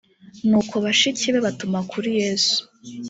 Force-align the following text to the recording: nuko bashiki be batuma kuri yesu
nuko 0.49 0.75
bashiki 0.83 1.25
be 1.33 1.39
batuma 1.45 1.79
kuri 1.91 2.09
yesu 2.21 2.59